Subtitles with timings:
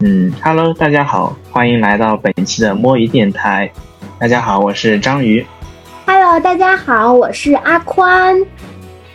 [0.00, 3.70] 嗯，Hello，大家好，欢迎来到本期的摸鱼电台。
[4.18, 5.44] 大家好，我是章鱼。
[6.04, 8.36] Hello，大家好，我是阿宽。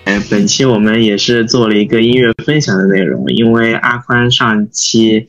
[0.05, 5.27] 哎，本期我们也是做了一个音乐分享的内容，因为阿宽上期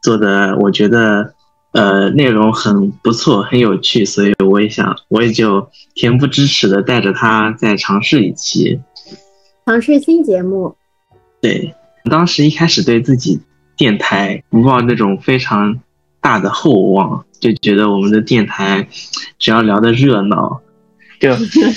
[0.00, 1.34] 做的，我觉得
[1.72, 8.80] 呃内容很不错，很有趣，所以我也想，我也就恬不知耻的带着他再尝试一期，
[9.66, 10.76] 尝试新节目。
[11.40, 11.74] 对，
[12.08, 13.40] 当时一开始对自己
[13.76, 15.80] 电台不抱那种非常
[16.20, 18.86] 大的厚望，就觉得我们的电台
[19.38, 20.60] 只要聊得热闹，
[21.20, 21.30] 就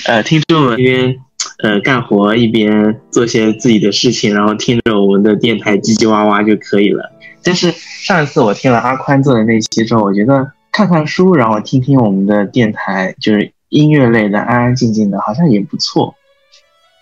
[0.06, 1.16] 呃听众们一边
[1.64, 7.12] 呃干活一边做些自己的事情，然后听着我们的电台叽叽哇哇就可以了。
[7.44, 16.16] 但是上一次我听了阿宽做的那期之后，我觉得看看书，然后听听我们的电台，就是音乐类的，安安静静的，好像也不错。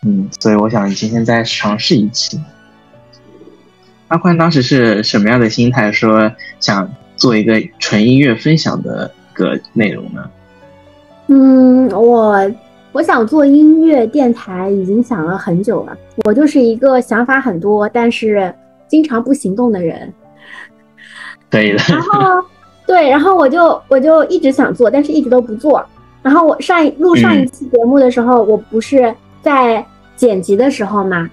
[0.05, 2.39] 嗯，所以我想今天再尝试一期。
[4.07, 10.29] 阿宽当时是什么样的心态，说想做一个纯音乐分享的个内容呢？
[11.27, 12.51] 嗯，我
[12.91, 15.97] 我想做音乐电台已经想了很久了。
[16.23, 18.53] 我就是一个想法很多，但是
[18.87, 20.13] 经常不行动的人。
[21.49, 21.77] 可以的。
[21.89, 22.45] 然后
[22.85, 25.83] 对，然后我就我就一直想做，但是一直都不做。
[26.21, 29.83] 然后我上一录上一期节目的时候，我不是在
[30.15, 31.27] 剪辑的时候嘛，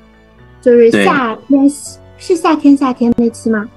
[0.63, 1.71] 就是夏天。
[2.23, 3.69] 是夏天夏天那期吗？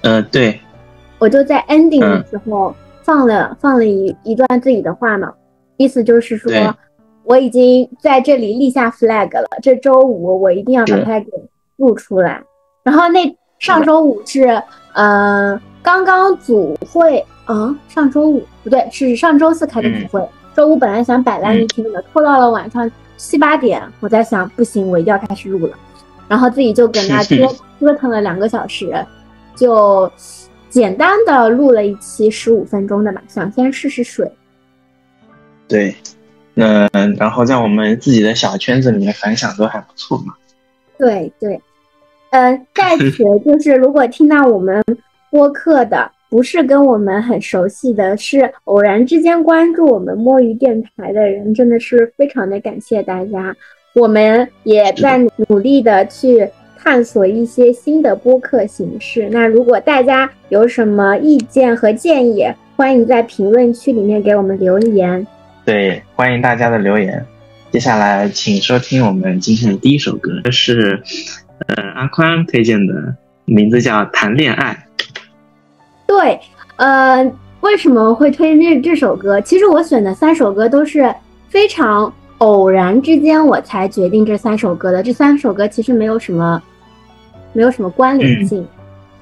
[0.00, 0.58] 呃，对，
[1.18, 5.30] 我就在 ending 的时候放了放了一一段自己的话嘛，
[5.76, 6.50] 意思就是说
[7.24, 11.26] 我已经在这里立下 flag 了，这周五我一定要把它给
[11.76, 12.42] 录出来。
[12.82, 14.62] 然后那上周五是
[14.94, 20.26] 呃刚刚组会啊，上周五不对，是上周四开的组会。
[20.56, 25.76] 周五本来想摆烂一天的，拖到了晚上七八点，我在想不行，我一定要开始录了。
[26.30, 27.44] 然后自己就跟他折
[27.80, 28.94] 折腾了两个小时，
[29.56, 30.08] 就
[30.68, 34.30] 简单的录了一期十五分钟的吧，想先试试水。
[35.66, 35.92] 对，
[36.54, 40.32] 那然后在我们自己的小圈子里面反响都还不错嘛。
[40.96, 41.60] 对对，
[42.30, 43.10] 呃，在此
[43.44, 44.80] 就是如果听到我们
[45.32, 53.52] 播客的不是跟我们很熟悉的，是偶然之间关注我们摸鱼电台的人，真的是非常的感谢大家。
[53.92, 55.18] 我们也在
[55.48, 59.28] 努力的去探索一些新的播客形式。
[59.30, 62.46] 那如果大家有什么意见和建议，
[62.76, 65.26] 欢迎在评论区里面给我们留言。
[65.64, 67.24] 对，欢迎大家的留言。
[67.72, 71.02] 接下来，请收听我们今天的第一首歌，这是
[71.66, 72.94] 呃阿宽推荐的，
[73.44, 74.72] 名字叫《谈恋爱》。
[76.06, 76.38] 对，
[76.76, 77.28] 呃，
[77.60, 79.40] 为什么会推荐这首歌？
[79.40, 81.12] 其实我选的三首歌都是
[81.48, 82.12] 非常。
[82.40, 85.02] 偶然之间，我才决定这三首歌的。
[85.02, 86.60] 这三首歌其实没有什么，
[87.52, 88.66] 没有什么关联性。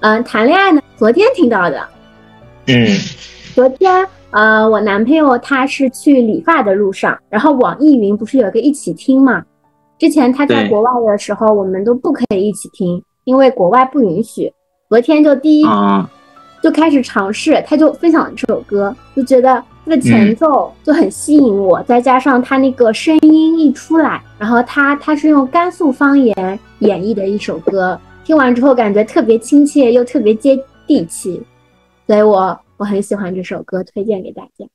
[0.01, 1.84] 嗯，谈恋爱呢，昨天听到的。
[2.69, 2.87] 嗯，
[3.57, 9.45] 昨天，呃，我男朋友他是去理发的路上，然后网易云不是有个一起听嘛？
[9.99, 14.53] 之前他在国外的时候，我们都不可以一起听，因为国外不允许。
[14.89, 15.67] 昨天就第一，
[16.62, 19.61] 就开始尝试，他就分享了这首歌，就觉得。
[19.88, 31.41] 这个前奏就很吸引我，再加上他那个声音一出来，然后他他是用甘肃方言演绎的一首歌，听完之后感觉特别亲切又特别接地气，
[32.06, 34.66] 所以我我很喜欢这首歌，推荐给大家。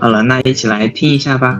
[0.00, 1.58] 好了，那一起来听一下吧。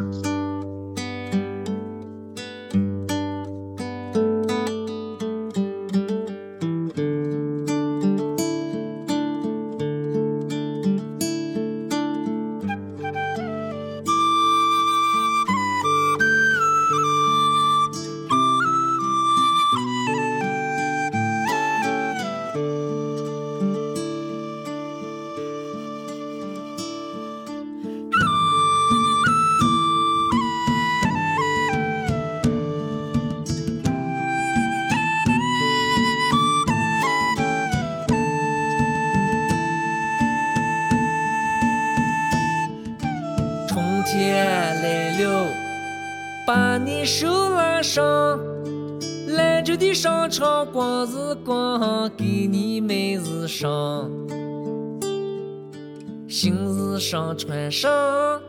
[57.36, 58.40] 穿上，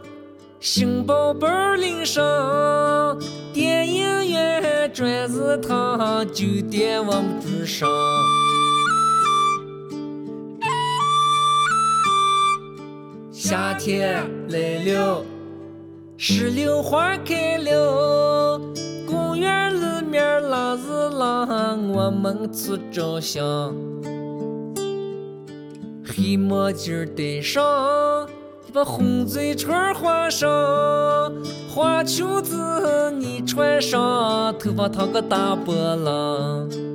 [0.59, 1.47] 新宝贝
[1.77, 2.23] 领上，
[3.53, 7.89] 电影院转一趟，酒店我们住上。
[13.31, 15.23] 夏天来了，
[16.17, 18.59] 石榴花开了，
[19.05, 20.17] 公园里面。
[20.17, 23.75] 边拉日郎，我们去照相。
[26.03, 28.26] 黑墨镜戴上，
[28.77, 30.47] 把红嘴唇画上，
[31.67, 36.86] 花裙子你穿上，头发烫个大波浪。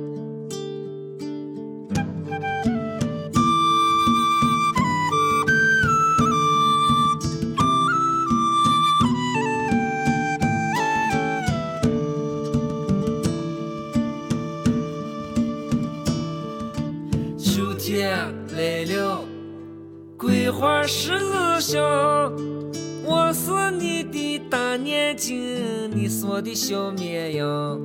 [26.25, 27.79] 我的小绵羊。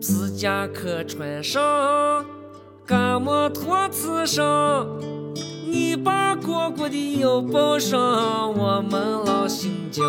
[0.00, 2.24] 指甲壳穿上，
[2.86, 4.86] 干摩托刺上，
[5.70, 8.00] 你把果果的腰抱上，
[8.54, 10.04] 我们老新疆。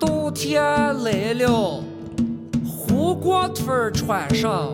[0.00, 0.62] 冬天
[1.02, 1.82] 来了，
[2.64, 4.72] 护国腿穿上，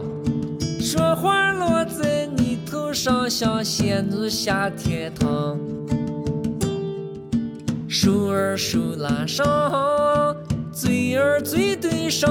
[0.81, 2.44] 说话落在你
[2.75, 5.57] 头上，像仙女下天堂。
[7.89, 10.37] 手儿手拉上，
[10.73, 12.29] 嘴儿嘴对上，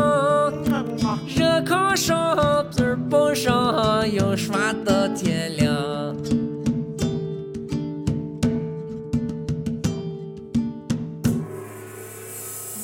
[1.34, 6.14] 热炕上嘴儿抱上，要耍到天亮。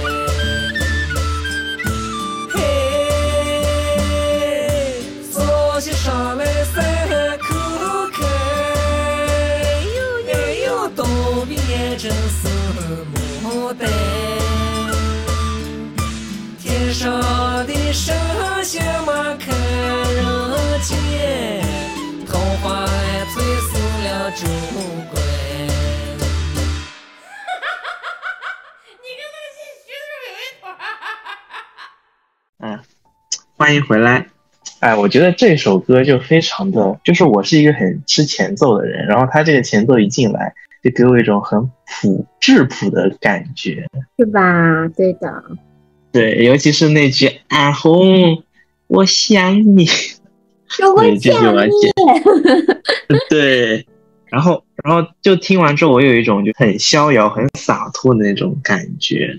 [33.63, 34.27] 欢迎回来。
[34.81, 43.87] 哎，我觉得这首歌就非常的，就是我是一个很吃前奏的人，然后他这个前奏一进来，就给我一种很朴质朴的感觉。
[44.19, 44.89] 是吧？
[44.97, 45.45] 对的，
[46.11, 48.43] 对，尤其是那句“阿红，
[48.89, 49.87] 我想你
[50.97, 51.71] ”，我对这句想我你，
[53.31, 53.87] 对，
[54.27, 59.39] 然后然后就听完之后，我有一种就很逍遥、很洒脱的那种感觉。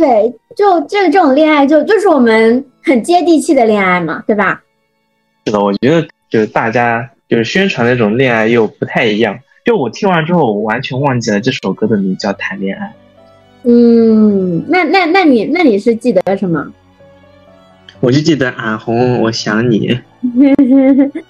[0.00, 4.62] 对，就这个这种恋爱就就是我们很接地气的恋爱嘛，对吧？
[5.44, 9.38] 是的，我觉得就是大家就是宣传那种恋爱又不太一样。
[9.62, 12.86] 就我听完之后，我完全忘记了这首歌的名字叫《谈恋爱》。
[13.64, 16.72] 嗯，那那那你那你是记得什么？
[18.00, 20.00] 我就记得俺红，我想你。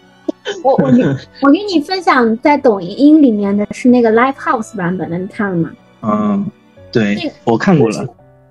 [0.62, 1.02] 我我给
[1.42, 5.71] 我给你分享在抖音里面的是那个 Live House 版本的，你看了吗？
[6.02, 8.06] 嗯，那对个，我看过了。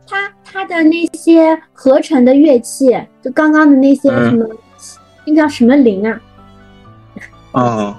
[0.10, 2.90] 它它的那些合成的乐器，
[3.22, 4.48] 就刚刚的那些嗯什么，
[5.26, 6.22] 那叫什么铃啊？
[7.52, 7.96] 哦，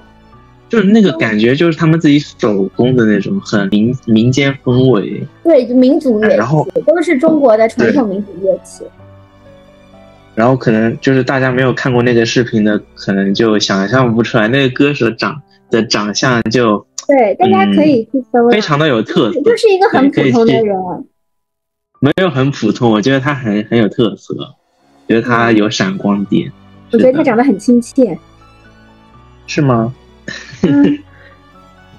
[0.67, 5.25] 就是那个感觉，就是他们自己手工的那种很民民间风味。
[5.43, 8.83] 对，民族乐然后器都是中国的传统民族乐器。
[10.33, 18.51] 然后可能就是大家没有看过那个视频的，可能就想象不出来那个歌手长的长相就对，大家可以去搜啊。
[18.51, 20.75] 非常的有特色，就是一个很普通的人。
[22.03, 24.33] 没有很普通，我觉得他很很有特色，
[25.07, 26.51] 觉得他有闪光点。
[26.91, 28.17] 我觉得他长得很亲切。
[29.45, 29.93] 是吗？
[30.63, 30.97] 嗯，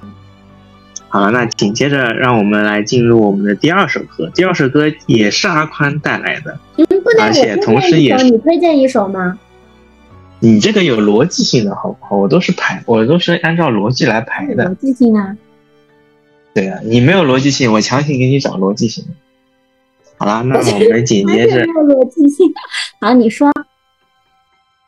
[1.09, 4.29] 好了，那紧接着让我们来进入我们的第二首歌。
[4.35, 9.39] 第二首歌也是阿宽带来的，嗯，不能而且同时也你推荐一首吗？
[10.41, 12.17] 你这个有逻辑性的好不好？
[12.17, 15.37] 我都是排，我都是按照逻辑来排的逻辑性啊。
[16.53, 19.05] 对啊，你没有逻辑性，我强行给你找逻辑性。
[20.23, 21.67] 好了，那我们紧接着。
[23.01, 23.51] 好，你说。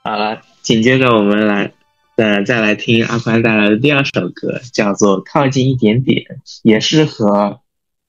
[0.05, 1.73] 好了，紧接着我们来，
[2.15, 6.19] 呃，再来听阿宽带来的第二首歌，叫做《靠近一点点》，
[6.63, 7.59] 也是和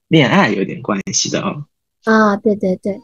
[0.07, 1.65] 恋爱有点关系的哦。
[2.03, 2.99] 啊，对对对。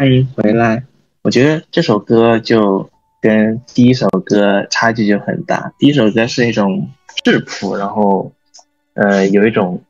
[0.00, 0.82] 欢迎回来。
[1.20, 2.88] 我觉得这首歌就
[3.20, 5.74] 跟第一首歌差距就很大。
[5.78, 6.88] 第一首歌是一种
[7.22, 8.32] 质朴，然后
[8.94, 9.82] 呃有一种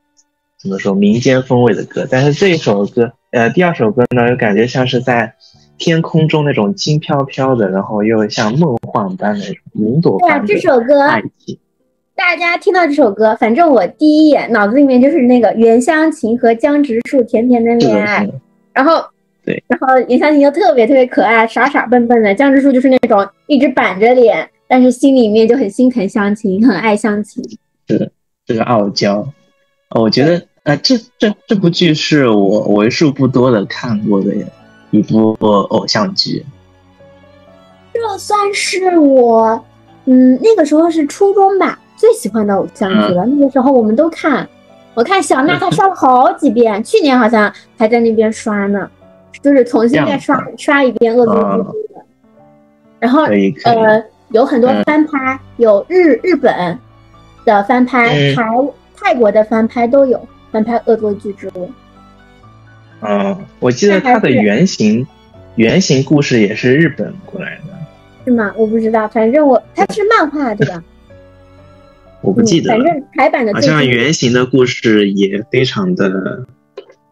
[0.58, 5.32] 怎么说民间风味的歌，但是这一首歌，呃第二首歌呢，又感觉像是在
[5.78, 11.06] 天空中那种轻飘飘的，然后又像梦幻般的那种云朵对啊，这首歌。
[12.16, 18.28] 大家听到这首歌，反正我第一眼脑子里面就是那个袁湘琴和江直树甜甜的恋爱
[18.72, 19.04] 然后
[19.44, 27.42] 对，然后袁湘琴就特别特别可爱，傻傻笨笨的，江直树就是那种一直板着脸，但是心里面就很心疼湘琴，很爱湘琴。
[27.88, 28.10] 是
[28.44, 29.26] 这个傲娇。
[29.90, 34.32] 哦，我觉得呃，这这这部剧是我为数不多的看过的
[34.90, 36.44] 一部偶像剧。
[37.92, 39.64] 这算是我，
[40.04, 43.26] 嗯，那个时候是初中吧，最喜欢的偶像剧了。
[43.26, 44.48] 那个时候我们都看，
[44.94, 48.88] 我看小娜她刷了好几遍，去年好像还在那边刷呢，
[49.42, 52.04] 就是重新再刷刷一遍《恶作剧之都》的。
[52.98, 53.22] 然后
[53.64, 56.78] 呃，有很多嗯翻拍，有日日本
[57.44, 58.44] 的翻拍，嗯台
[58.96, 60.20] 泰国的翻拍都有
[60.52, 61.68] 翻拍《恶作剧之吻》。
[63.00, 65.06] 嗯，我记得它的原型
[65.54, 67.72] 原型故事也是日本过来的，
[68.26, 68.52] 是吗？
[68.56, 70.82] 我不知道，反正我它是漫画对吧？
[72.20, 72.74] 我不记得。
[72.74, 76.44] 嗯反正台版的好像原型的故事也非常的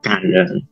[0.02, 0.64] 感人。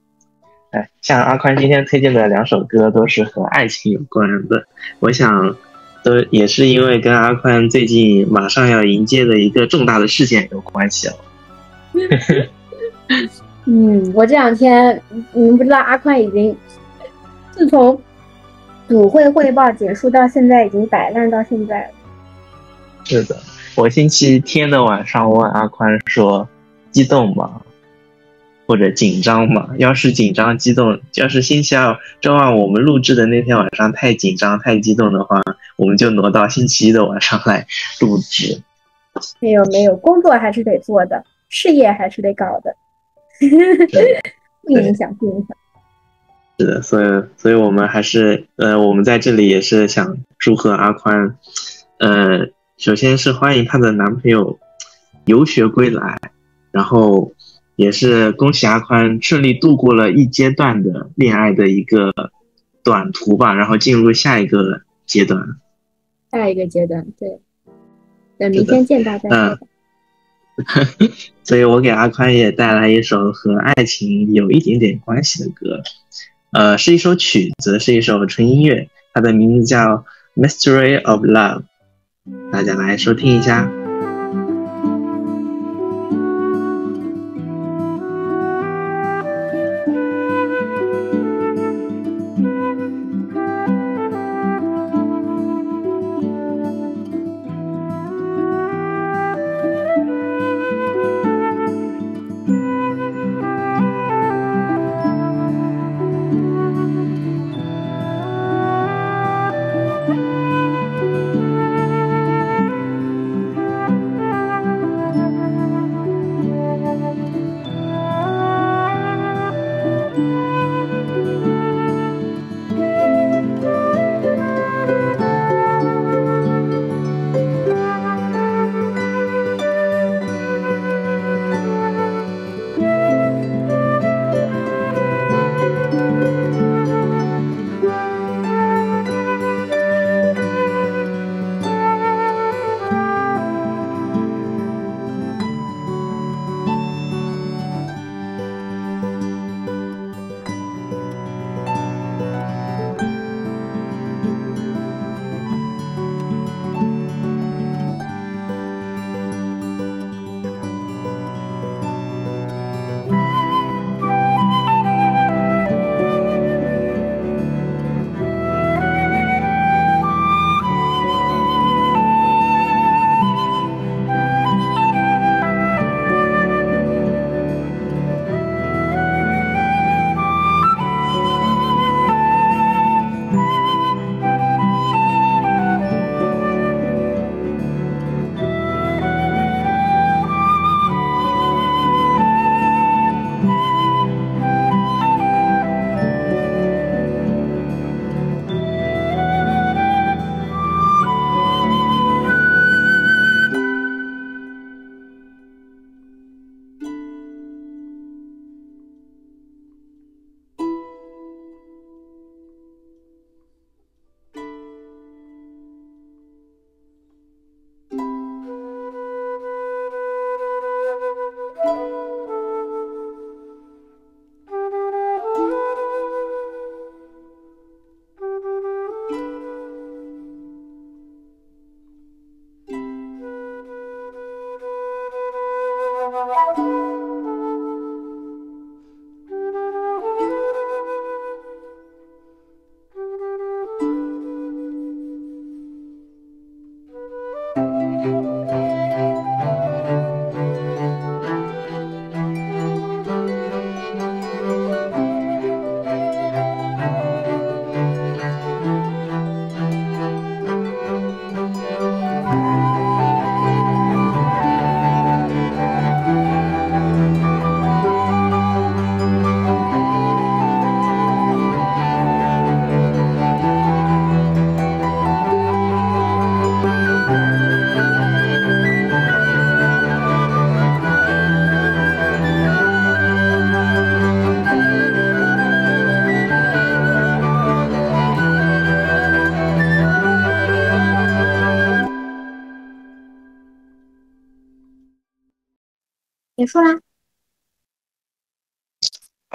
[0.70, 4.66] 哎，像阿宽今天推荐的两首歌都是和爱情有关的，
[4.98, 5.56] 我想
[6.02, 11.14] 都也是因为跟阿宽最近马上要迎接的一个重大的事件有关系了。
[13.64, 15.00] 嗯，我这两天，
[15.32, 16.56] 你们不知道，阿宽已经
[17.50, 18.00] 自从
[18.86, 21.90] 组会汇报结束到现在，已经摆烂到现在了。
[23.04, 23.36] 是的，
[23.74, 26.48] 我星期天的晚上问阿宽说
[26.92, 27.60] ：“激动吗？
[28.66, 29.70] 或者紧张嘛？
[29.78, 35.40] 要是紧张激动，要是星期二周二我们录制的那天晚上太紧张太激动的话，
[35.76, 37.66] 我们就挪到星期一的晚上来
[38.00, 38.60] 录制。
[39.40, 42.76] 没有没有，工作还是得做的，事业还是得搞的，
[44.62, 45.56] 不影响不影响。
[46.58, 51.36] 是的，所以所以我们还是呃，我们在这里也是想祝贺阿宽，
[51.98, 54.58] 呃，首先是欢迎她的男朋友
[55.26, 56.18] 游学归来，
[56.72, 57.32] 然后
[57.76, 62.12] 也是恭喜阿宽顺利度过了一阶段的恋爱的一个
[62.82, 65.40] 短途吧，然后进入下一个阶段。
[66.32, 67.38] 下一个阶段，对，
[68.38, 69.28] 等明天见大家。
[69.30, 69.58] 嗯，
[71.44, 75.82] 所以我给阿宽也带来一首和爱情有一点点关系的歌，
[76.52, 79.78] 呃，是一首曲子，是一首纯音乐，它的名字叫
[80.34, 81.62] 《Mystery of Love》，
[82.50, 83.70] 大家来收听一下。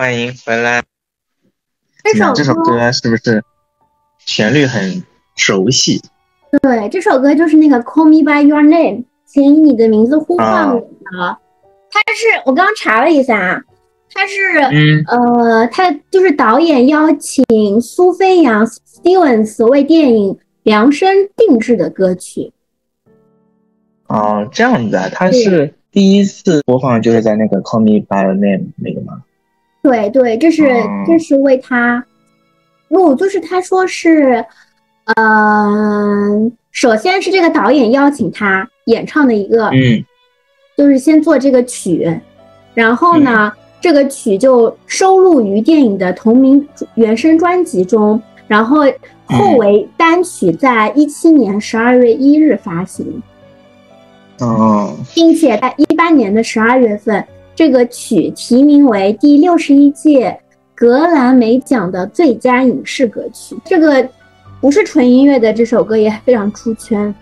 [0.01, 0.81] 欢迎回来。
[2.03, 3.43] 这首这首歌是不是
[4.17, 5.03] 旋律很
[5.35, 6.01] 熟悉？
[6.59, 11.37] 对，这首歌就是那个《Call Me by Your Name》，请以你的名字呼唤我的。
[11.91, 13.61] 它是我刚刚查了一下啊，
[14.11, 22.51] 它是嗯呃，它就是导演邀请苏菲扬 Stevens 为电影量身定制的歌曲。
[24.07, 25.75] 哦，这样子啊，它是。
[25.91, 29.21] 第一次播放就是在那个《Call Me by Your Name》那个吗？
[29.81, 30.63] 对对，这是
[31.07, 32.03] 这是为他
[32.89, 34.45] 录，就是他说是，
[35.15, 40.03] 嗯，首先是这个导演邀请他演唱的一个，嗯，
[40.77, 42.19] 就是先做这个曲，
[42.73, 48.81] 然后呢，这个曲就收录于电影的同名原声专辑中，然后
[49.25, 53.21] 后为单曲，在一七年十二月一日发行。
[54.39, 57.23] 哦，并且在一八年的十二月份，
[57.61, 60.35] 这个曲提名为第六十一届
[60.73, 63.55] 格莱美奖的最佳影视歌曲。
[63.63, 64.09] 这个
[64.59, 67.13] 不是纯音乐的这首歌也非常出圈。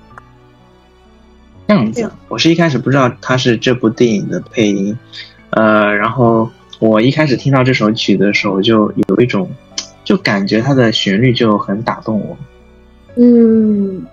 [1.67, 4.97] 这样子，我是一开始不知道它是这部电影的配音，
[5.49, 6.49] 呃，然后
[6.79, 9.51] 我一开始听到这首曲的时候，就有一种，
[10.05, 12.37] 就感觉它的旋律就很打动我。
[13.17, 14.07] 嗯。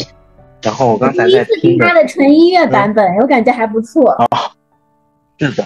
[0.61, 4.11] 然后我刚才在听它的纯音乐版本，我感觉还不错。
[4.11, 4.29] 哦，
[5.39, 5.65] 是的。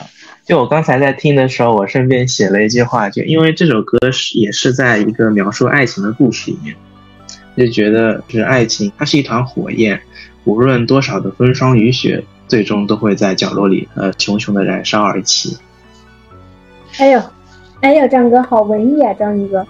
[0.50, 6.74] 就我刚才在听的时候，我顺便写了一句话，就因为这首歌是也是在一个描述爱情的故事里面，
[7.56, 10.00] 就觉得就是爱情，它是一团火焰，
[10.42, 15.56] 无论多少的风霜雨雪，最终都会在角落里呃熊熊的燃烧而起。
[16.98, 17.22] 哎呦，
[17.82, 19.64] 哎呦，张哥好文艺啊，张宇哥，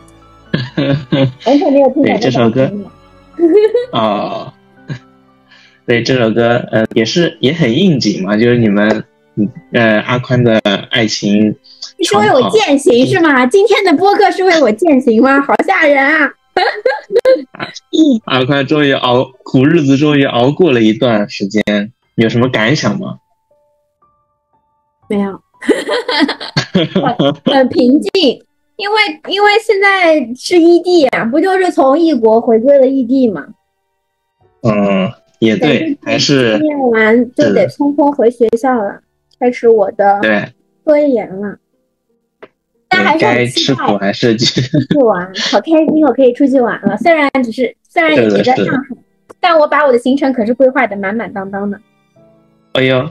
[1.45, 2.73] 完全没有听对 这首歌。
[3.93, 4.51] 哦，
[5.85, 9.05] 对这首歌呃也是也很应景嘛，就是你们。
[9.73, 10.59] 呃，阿宽的
[10.91, 11.55] 爱情
[12.03, 13.47] 是为我践行是吗？
[13.47, 15.41] 今天的播客是为我践行吗？
[15.41, 16.33] 好吓人啊！
[18.25, 21.63] 阿宽终于熬苦日子，终于熬过了一段时间，
[22.17, 23.19] 有什么感想吗？
[25.09, 25.41] 没有，
[27.45, 28.43] 很 平静，
[28.77, 28.97] 因为
[29.29, 33.45] 因为现在是异地啊，不就是从异国回归了异地吗？
[34.63, 39.01] 嗯，也对，还是念完就得匆匆回学校了。
[39.41, 40.21] 开始我的
[40.85, 41.57] 拖延了，
[42.89, 44.61] 但还是该吃苦还是去
[44.99, 46.05] 玩，好开心！
[46.07, 46.95] 我可以出去玩了。
[46.99, 48.97] 虽然只是虽然也在上海，
[49.41, 51.81] 但我把我的行程可是规划的满满当当的。
[52.75, 53.09] 哎呦，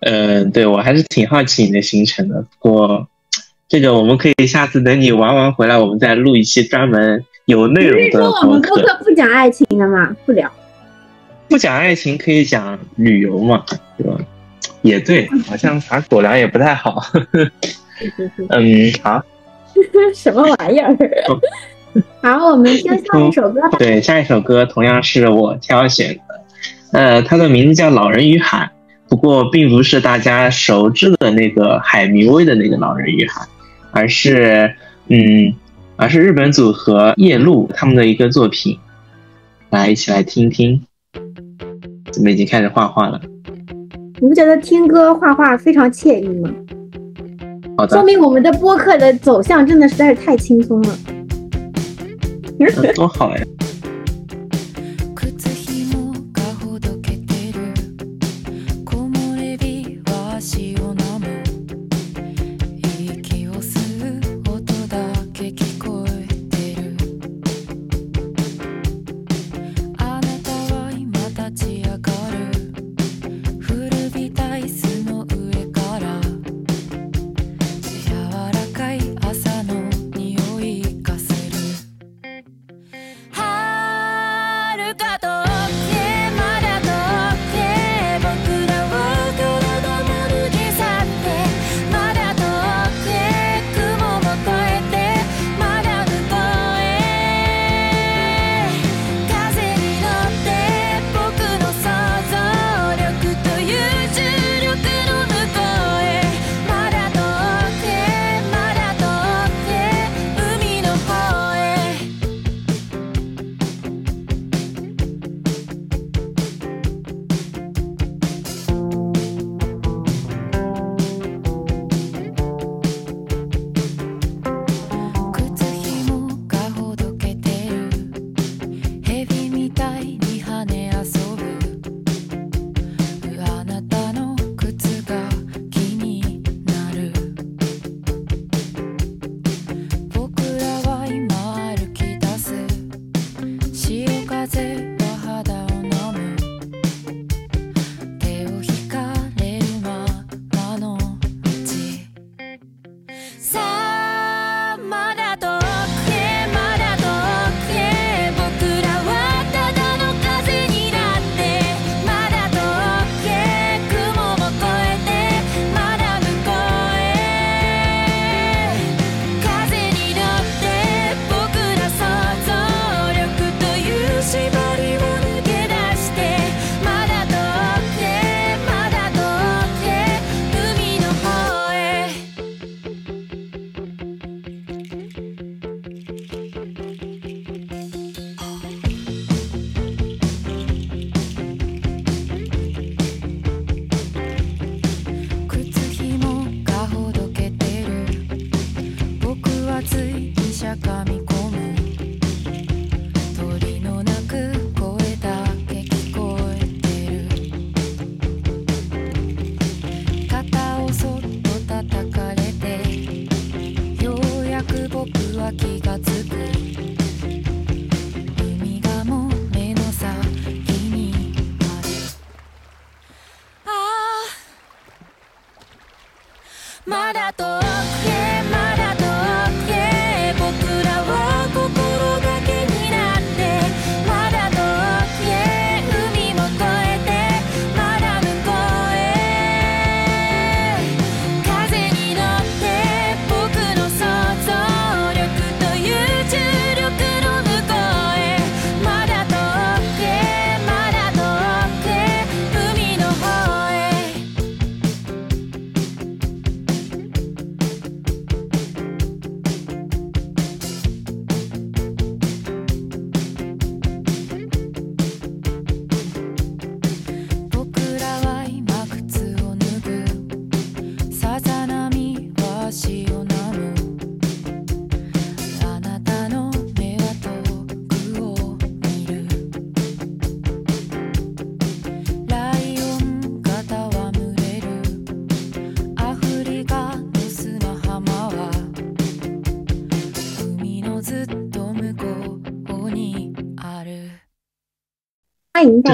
[0.00, 2.42] 嗯，对我还是挺好奇你的行程的。
[2.60, 3.06] 不过
[3.68, 8.10] 这个我们可以下次等你玩完回来，我们再录一期专门有内容的。
[8.10, 10.16] 不是说我们播客不讲爱情的吗？
[10.24, 10.50] 不聊，
[11.48, 13.64] 不讲爱情可以讲旅游嘛，
[13.98, 14.17] 对吧？
[14.82, 17.02] 也对，好像撒狗粮也不太好。
[18.50, 19.22] 嗯，好。
[20.14, 20.96] 什么玩意儿？
[22.22, 23.60] 好，我们听下一首歌。
[23.78, 26.22] 对，下一首歌同样是我挑选的。
[26.92, 28.70] 呃，它的名字叫《老人与海》，
[29.08, 33.42] 不过并不是大家熟知的那个海明威的那个《老人与海》，
[33.92, 34.74] 而是
[35.08, 35.54] 嗯，
[35.96, 38.78] 而是日本组合夜路他们的一个作品。
[39.70, 40.82] 来，一起来听听。
[42.10, 43.20] 怎么已经开始画画了？
[44.20, 46.50] 你不觉得听歌画画非常惬意吗？
[47.76, 50.94] 好的，说明我们的播客的走向真的实在是太轻松了。
[52.96, 53.42] 多好呀！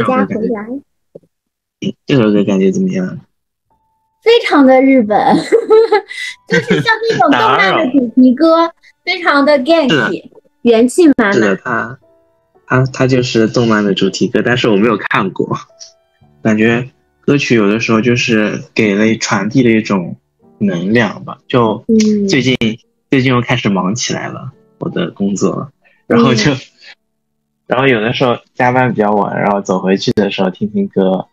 [0.03, 0.67] 大家回来。
[2.07, 3.21] 这首歌感觉怎么样？
[4.23, 5.37] 非常的日本，
[6.49, 8.73] 就是像那种动漫的主题歌，
[9.05, 10.31] 非常的 ganky，
[10.63, 11.33] 元气满满。
[11.35, 11.99] 是的，它
[12.67, 15.57] 它它就是动漫的主题歌，但是我没有看过。
[16.43, 16.89] 感觉
[17.21, 20.17] 歌曲有的时候就是给了传递了一种
[20.59, 21.39] 能量吧。
[21.47, 21.85] 就
[22.29, 22.57] 最近
[23.11, 25.71] 最近又开始忙起来了，我的工作，
[26.07, 26.51] 然后就
[27.67, 31.27] 然后有的时候加班比较晚，然后走回去的时候听听歌，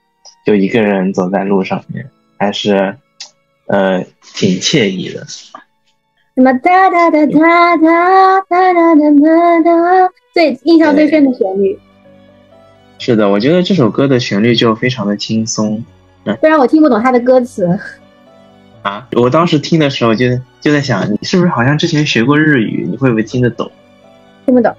[0.45, 2.09] 就一个人走在路上面。
[2.37, 2.95] 还是，
[3.67, 5.25] 呃，挺惬意的。
[5.27, 11.77] 什么哒哒哒哒哒哒哒哒哒，最印象最深的旋律。
[12.97, 15.83] 是的，我觉得这首歌的旋律就非常的轻松。
[16.39, 17.67] 虽然我听不懂它的歌词。
[18.83, 20.25] 啊，我当时听的时候就
[20.61, 22.87] 就在想，你是不是好像之前学过日语？
[22.89, 23.69] 你会不会听得懂？
[24.45, 24.73] 听不懂。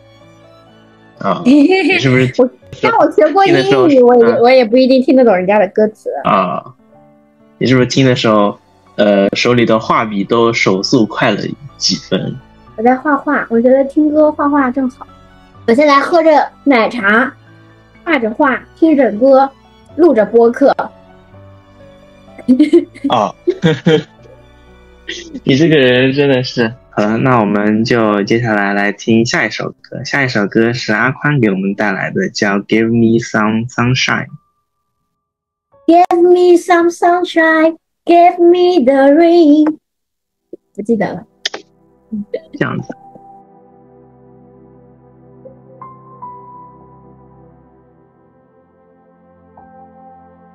[1.22, 1.66] 啊， 你
[1.98, 2.32] 是不是？
[2.38, 3.54] 我像我学过英
[3.88, 6.64] 语，我也我也不一定听得懂人家的歌词啊。
[7.58, 8.58] 你是不是听的时候，
[8.96, 11.40] 呃，手里的画笔都手速快了
[11.76, 12.37] 几分？
[12.76, 15.06] 我在画画，我觉得听歌画画正好。
[15.68, 17.32] 我现在喝着奶茶，
[18.02, 19.48] 画着画，听着歌，
[19.94, 20.74] 录着播客。
[23.11, 23.32] 哦，
[25.44, 26.72] 你这个人真的是……
[26.91, 30.04] 好了，那我们就接下来来听下一首歌。
[30.04, 39.78] 下一首歌是阿宽给我们带来的，叫《Give Me Some Sunshine》。Give me some sunshine, give me the rain。
[40.76, 41.26] 不记得了。
[42.54, 42.93] 这样子。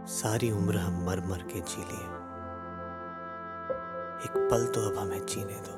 [0.06, 2.04] सारी उम्र हम मर मर के जी लिए
[4.24, 5.75] एक पल तो अब हमें जीने दो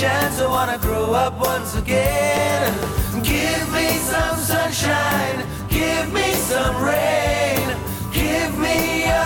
[0.00, 0.40] chance.
[0.40, 2.72] I wanna grow up once again.
[3.22, 5.38] Give me some sunshine.
[5.68, 7.66] Give me some rain.
[8.20, 8.76] Give me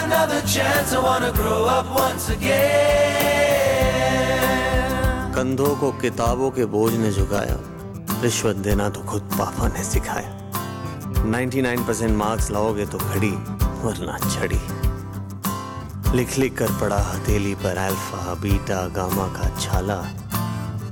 [0.03, 0.89] another chance.
[0.93, 3.75] I wanna grow up once again.
[5.37, 7.59] कंधों को किताबों के बोझ ने झुकाया
[8.23, 10.31] रिश्वत देना तो खुद पापा ने सिखाया
[11.35, 13.35] 99% मार्क्स लाओगे तो घड़ी
[13.85, 14.61] वरना छड़ी
[16.17, 19.99] लिख लिख कर पड़ा हथेली पर अल्फ़ा बीटा गामा का छाला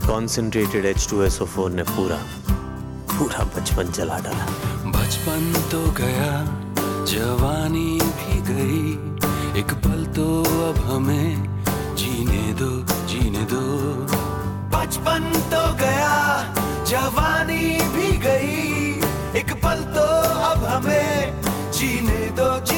[0.06, 2.16] concentrated H two S O four ने पूरा
[3.12, 4.46] पूरा बचपन जला डाला।
[4.90, 6.30] बचपन तो गया,
[7.06, 8.92] जवानी भी गई।
[9.60, 10.26] एक पल तो
[10.68, 11.64] अब हमें
[11.96, 12.70] जीने दो
[13.06, 13.62] जीने दो।
[14.74, 16.14] बचपन तो गया,
[16.84, 18.60] जवानी भी गई।
[19.40, 20.06] एक पल तो
[20.50, 22.71] अब हमें जीने दो जीने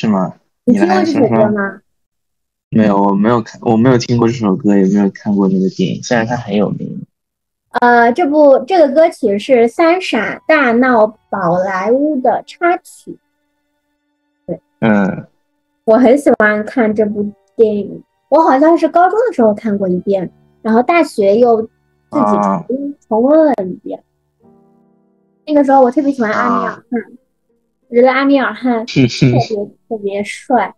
[0.00, 0.32] 是吗？
[0.64, 1.20] 你听过这首。
[1.28, 1.80] 歌吗？
[2.70, 6.00] 没有，我没有看，我没有听过这首歌，也没有看过那个电影。
[6.04, 7.04] 虽然它很有名。
[7.80, 13.18] 呃，这部这个歌曲是《三傻大闹宝莱坞》的插曲。
[14.46, 15.26] 对嗯，
[15.84, 20.30] 我很喜欢看这部电影，我好像是高中的时候看过一遍，
[20.62, 21.68] 然后大学又自
[22.12, 24.00] 己啊重重温了一遍。
[25.44, 26.84] 那个时候我特别喜欢阿米尔汗，
[27.90, 29.38] 我觉得阿米尔汗 特别
[29.88, 30.74] 特别帅。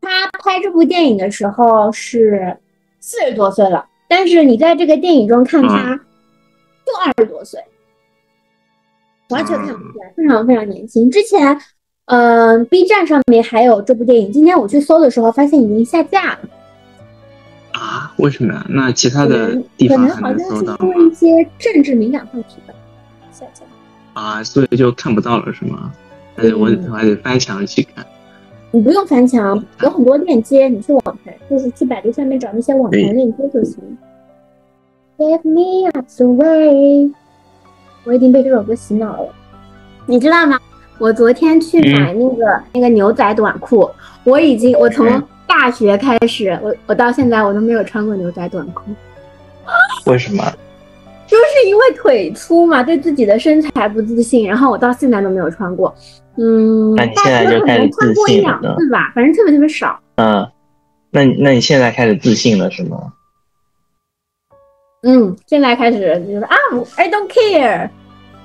[0.00, 2.56] 他拍这部电影的时候是
[3.00, 5.98] 四十多岁了，但是你在这个电影中看他
[6.84, 7.58] 就二十多岁，
[9.30, 11.10] 完全看不出来，非常非常年轻。
[11.10, 11.58] 之前，
[12.04, 16.40] 嗯、b 站上面还有这部电影，今天我去搜的时候发现已经下架了，
[17.72, 18.12] 啊？
[18.18, 18.66] 为什么呀？
[18.68, 21.14] 那其他的可地方还能好像是因为一？
[21.14, 22.74] 些政治敏感话题吧，
[23.32, 23.64] 下架。
[24.12, 25.90] 啊，所以就看不到了是吗？
[26.36, 28.04] 还得我还得翻墙去看。
[28.70, 33.78] 你不用翻墙，有很多链接，你去网盘，就是去百度下面找那些网盘链接就行。
[35.16, 37.08] Give me up the way，
[38.02, 39.28] 我已经被这首歌洗脑了，
[40.06, 40.58] 你知道吗？
[40.98, 43.88] 我昨天去买那个、那个牛仔短裤，
[44.24, 48.90] 我已经我从嗯大学开始，我我到现在我都没有穿过牛仔短裤，
[50.10, 50.42] 为什么？
[51.26, 55.94] 就是因为腿粗嘛，对自己的身材不自信，然后我到现在都没有穿过。
[56.36, 60.00] 嗯，那你现在就开始自信了呢次吧，反正特别特别少。
[60.16, 60.50] 嗯，
[61.10, 63.12] 那你那你现在开始自信了是吗？
[65.02, 67.90] 嗯，现在开始就是啊我，I don't care。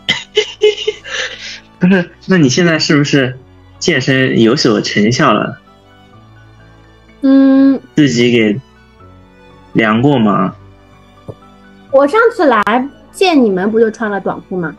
[1.80, 3.38] 不是，那你现在是不是
[3.80, 5.58] 健身有所成效了？
[7.22, 8.60] 嗯，自己给
[9.74, 10.56] 量过吗？
[11.92, 12.62] 我上次来
[13.12, 14.76] 见你们不就穿了短裤吗？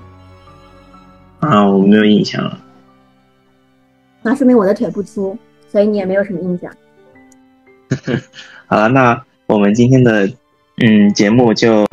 [1.40, 2.58] 啊，我没有印象了。
[4.22, 5.36] 那说明我的腿不粗，
[5.70, 6.70] 所以你也没有什么印象。
[8.66, 10.30] 好了，那我们今天的
[10.76, 11.86] 嗯节目就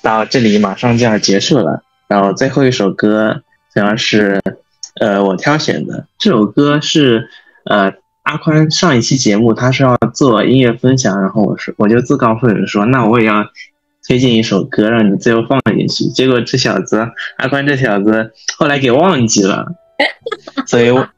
[0.00, 1.82] 到这里，马上就要结束了。
[2.08, 4.40] 然后最后一首歌主要是
[5.00, 7.28] 呃我挑选的，这首歌是
[7.64, 13.44] 呃阿宽上一期节目他说要做音乐分享，然后我说我就自告奋勇说那我也要
[14.06, 16.04] 推荐一首歌让你最后放进去。
[16.06, 17.06] 结果这小子
[17.38, 19.66] 阿宽这小子后来给忘记了，
[20.66, 21.08] 所以我。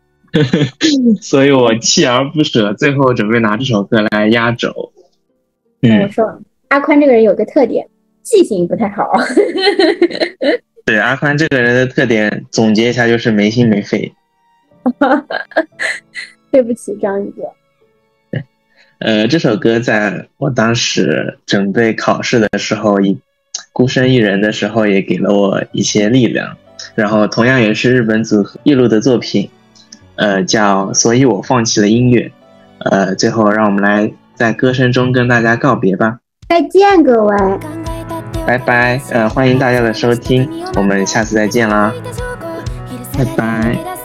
[1.23, 4.71] 所以我锲而不舍，最后准备拿这首歌来压轴。
[4.75, 4.93] 我
[5.83, 7.87] 嗯，说阿宽这个人有个特点，
[8.23, 9.13] 记性不太好。
[10.85, 14.13] 对，阿宽这个人的特点，总结一下就是没心没肺。
[16.51, 17.43] 对不起，章鱼哥。
[18.99, 23.19] 呃，这首歌在我当时准备考试的时候，一
[23.73, 26.57] 孤身一人的时候，也给了我一些力量。
[26.95, 29.51] 然后，同样也是日本组合一路的作品，
[30.17, 32.23] 呃，叫《所以我放弃了音乐》。
[32.91, 36.19] 呃，最后让我们来在歌声中跟大家告别吧。
[36.49, 37.37] 再见，各位。
[38.47, 41.93] 拜拜，呃，欢迎大家的收听，我们下次再见啦，
[43.17, 43.96] 拜拜。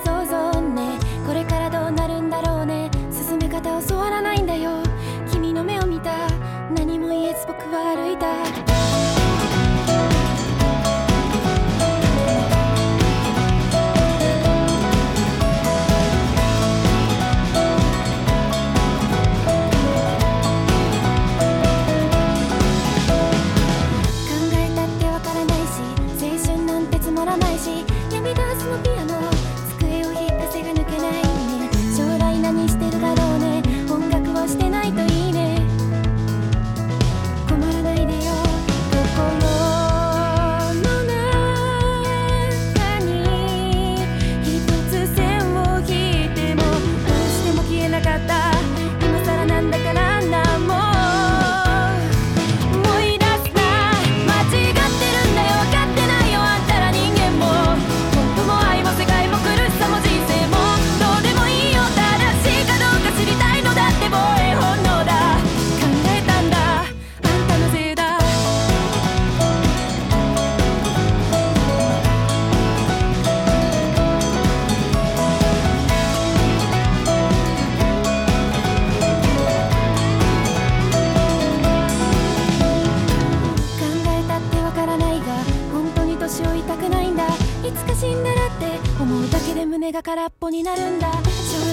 [89.91, 91.11] が空っぽになるんだ。
[91.11, 91.19] 将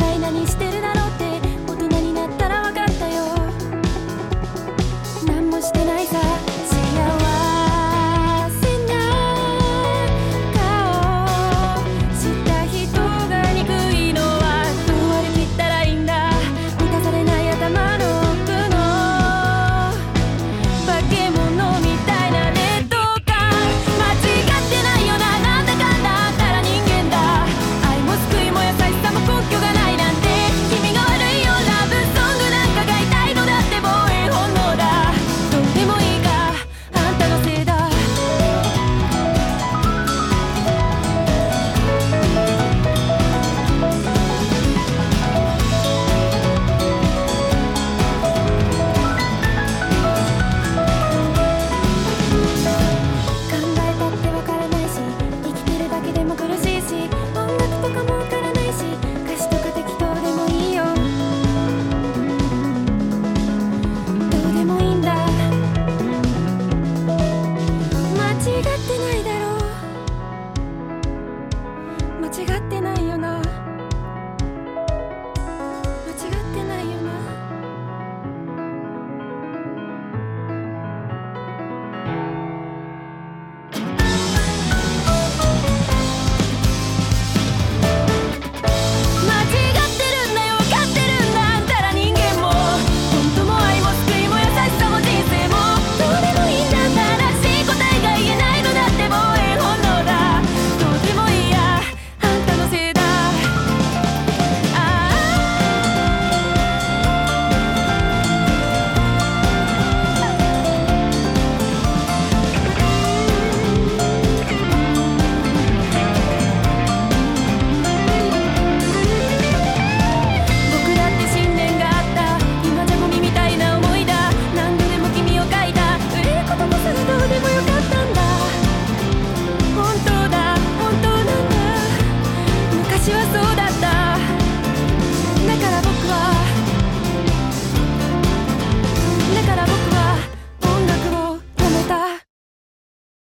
[0.01, 1.41] 来何してるだろうって
[1.73, 3.25] 大人になったら分かったよ。
[5.27, 6.48] 何もしてないさ。